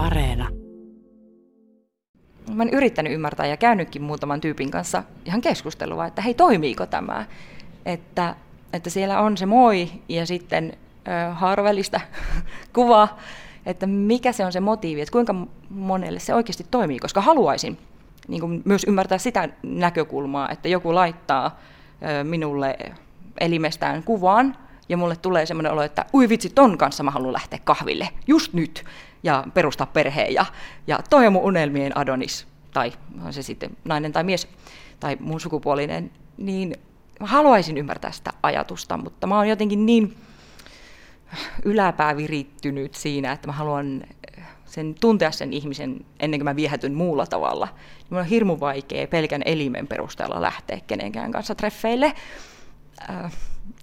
[0.00, 0.48] Areena.
[2.54, 7.26] Mä oon yrittänyt ymmärtää ja käynytkin muutaman tyypin kanssa ihan keskustelua, että hei, toimiiko tämä?
[7.86, 8.34] Että,
[8.72, 10.72] että siellä on se moi ja sitten
[11.08, 12.00] ö, harvellista
[12.74, 13.08] kuva,
[13.66, 15.34] että mikä se on se motiivi, että kuinka
[15.70, 17.78] monelle se oikeasti toimii, koska haluaisin
[18.28, 21.60] niin kuin myös ymmärtää sitä näkökulmaa, että joku laittaa
[22.20, 22.76] ö, minulle
[23.40, 24.56] elimestään kuvan,
[24.88, 28.52] ja mulle tulee semmoinen olo, että ui vitsi, ton kanssa mä haluan lähteä kahville, just
[28.52, 28.84] nyt,
[29.22, 30.46] ja perustaa perheen, ja,
[30.86, 32.92] ja toi on mun unelmien Adonis, tai
[33.26, 34.48] on se sitten nainen tai mies,
[35.00, 36.74] tai mun sukupuolinen, niin
[37.20, 40.16] mä haluaisin ymmärtää sitä ajatusta, mutta mä oon jotenkin niin
[41.64, 44.02] yläpää virittynyt siinä, että mä haluan
[44.70, 47.68] sen, tuntea sen ihmisen ennen kuin mä viehätyn muulla tavalla.
[48.10, 52.12] Mulla on hirmu vaikea pelkän elimen perusteella lähteä kenenkään kanssa treffeille.
[53.10, 53.32] Äh,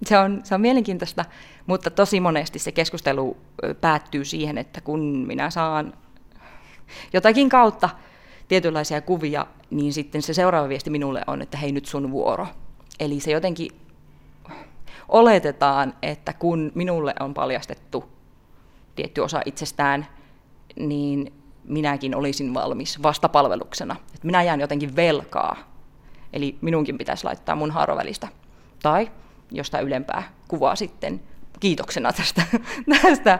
[0.06, 1.24] se on, se on mielenkiintoista,
[1.66, 3.36] mutta tosi monesti se keskustelu
[3.80, 5.94] päättyy siihen, että kun minä saan
[7.12, 7.88] jotakin kautta
[8.48, 12.46] tietynlaisia kuvia, niin sitten se seuraava viesti minulle on, että hei nyt sun vuoro.
[13.00, 13.70] Eli se jotenkin
[15.08, 18.04] oletetaan, että kun minulle on paljastettu
[18.96, 20.06] tietty osa itsestään,
[20.76, 21.32] niin
[21.64, 23.96] minäkin olisin valmis vastapalveluksena.
[24.14, 25.56] Että minä jään jotenkin velkaa.
[26.32, 28.28] Eli minunkin pitäisi laittaa mun haarovälistä.
[28.82, 29.10] Tai
[29.50, 31.20] jostain ylempää kuvaa sitten
[31.60, 32.42] kiitoksena tästä,
[33.02, 33.38] tästä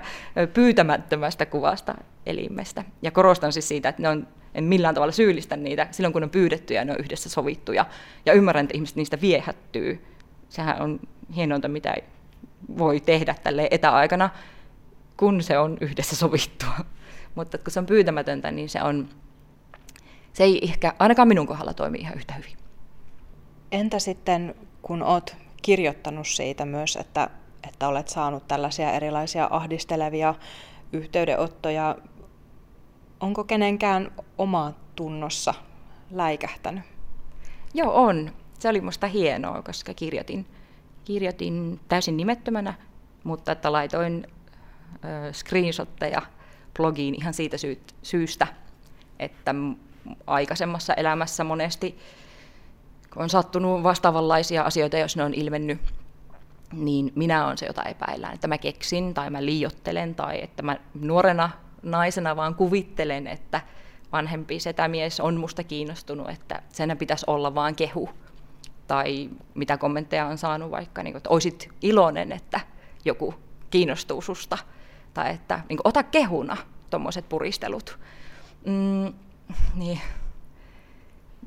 [0.55, 1.95] pyytämättömästä kuvasta
[2.27, 2.85] elimestä.
[3.03, 6.31] Ja korostan siis siitä, että ne on, en millään tavalla syyllistä niitä silloin, kun on
[6.31, 7.87] pyydetty ja ne on yhdessä sovittuja.
[8.27, 10.05] Ja ymmärrän, että ihmiset niistä viehättyy.
[10.49, 11.01] Sehän on
[11.37, 11.95] hienointa, mitä
[12.79, 14.31] voi tehdä tälle etäaikana,
[15.17, 16.75] kun se on yhdessä sovittua.
[17.35, 19.09] Mutta kun se on pyytämätöntä, niin se, on,
[20.33, 22.57] se ei ehkä ainakaan minun kohdalla toimi ihan yhtä hyvin.
[23.73, 27.31] Entä sitten, kun olet kirjoittanut siitä myös, että,
[27.69, 30.35] että olet saanut tällaisia erilaisia ahdistelevia
[30.93, 31.97] yhteydenottoja.
[33.21, 35.55] Onko kenenkään oma tunnossa
[36.11, 36.85] läikähtänyt?
[37.75, 38.33] Joo, on.
[38.59, 40.47] Se oli musta hienoa, koska kirjoitin,
[41.05, 42.75] kirjoitin täysin nimettömänä,
[43.25, 44.27] mutta että laitoin
[45.05, 46.23] ö, screenshotteja
[46.77, 47.57] blogiin ihan siitä
[48.03, 48.47] syystä,
[49.19, 49.55] että
[50.27, 51.99] aikaisemmassa elämässä monesti
[53.19, 55.81] on sattunut vastaavanlaisia asioita, jos ne on ilmennyt,
[56.73, 58.35] niin minä olen se, jota epäillään.
[58.35, 61.51] Että mä keksin tai mä liiottelen tai että mä nuorena
[61.83, 63.61] naisena vaan kuvittelen, että
[64.13, 68.11] vanhempi setämies on musta kiinnostunut, että senä pitäisi olla vaan kehu.
[68.87, 72.61] Tai mitä kommentteja on saanut vaikka, niin kuin, että olisit iloinen, että
[73.05, 73.35] joku
[73.71, 74.59] kiinnostuu susta.
[75.15, 76.57] Tai että niin kuin, ota kehuna
[76.91, 77.99] tuommoiset puristelut.
[78.67, 79.13] Mm,
[79.75, 80.01] niin,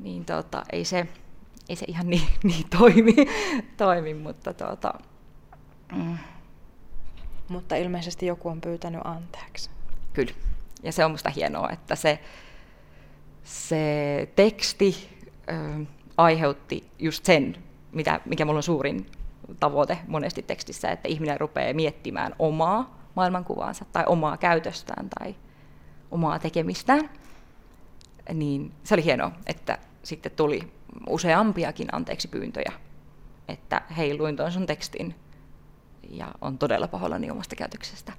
[0.00, 1.08] niin tota, ei se,
[1.68, 3.14] ei se ihan niin, niin toimi,
[3.76, 4.94] toimi mutta tuota,
[5.92, 6.18] mm.
[7.48, 9.70] Mutta ilmeisesti joku on pyytänyt anteeksi.
[10.12, 10.32] Kyllä.
[10.82, 12.18] Ja se on musta hienoa, että se,
[13.44, 15.08] se teksti
[15.50, 15.84] ö,
[16.16, 17.56] aiheutti just sen,
[17.92, 19.06] mitä, mikä mulla on suurin
[19.60, 25.34] tavoite monesti tekstissä, että ihminen rupeaa miettimään omaa maailmankuvaansa tai omaa käytöstään tai
[26.10, 27.10] omaa tekemistään.
[28.34, 30.72] Niin se oli hienoa, että sitten tuli
[31.08, 32.72] useampiakin anteeksi pyyntöjä,
[33.48, 35.14] että hei, luin tuon sun tekstin
[36.10, 38.12] ja on todella pahoillani omasta käytöksestä.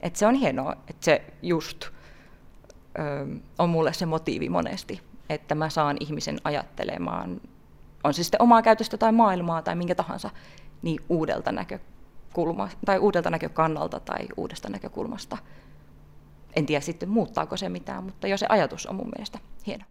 [0.00, 1.90] Et se on hienoa, että se just ö,
[3.58, 7.40] on mulle se motiivi monesti, että mä saan ihmisen ajattelemaan,
[8.04, 10.30] on se sitten omaa käytöstä tai maailmaa tai minkä tahansa,
[10.82, 15.38] niin uudelta näkökulma, tai uudelta näkökannalta tai uudesta näkökulmasta.
[16.56, 19.84] En tiedä sitten muuttaako se mitään, mutta jo se ajatus on mun mielestä hieno.